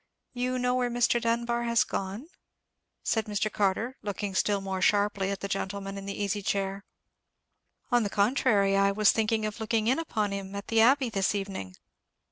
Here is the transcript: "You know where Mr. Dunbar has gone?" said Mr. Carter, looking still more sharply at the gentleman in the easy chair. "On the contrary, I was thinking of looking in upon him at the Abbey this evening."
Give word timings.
"You 0.33 0.57
know 0.57 0.73
where 0.73 0.89
Mr. 0.89 1.21
Dunbar 1.21 1.61
has 1.61 1.83
gone?" 1.83 2.27
said 3.03 3.25
Mr. 3.25 3.51
Carter, 3.51 3.97
looking 4.01 4.33
still 4.33 4.59
more 4.59 4.81
sharply 4.81 5.29
at 5.29 5.41
the 5.41 5.47
gentleman 5.47 5.95
in 5.95 6.07
the 6.07 6.19
easy 6.23 6.41
chair. 6.41 6.83
"On 7.91 8.01
the 8.01 8.09
contrary, 8.09 8.75
I 8.75 8.91
was 8.91 9.11
thinking 9.11 9.45
of 9.45 9.59
looking 9.59 9.85
in 9.85 9.99
upon 9.99 10.31
him 10.33 10.55
at 10.55 10.69
the 10.69 10.81
Abbey 10.81 11.09
this 11.11 11.35
evening." 11.35 11.75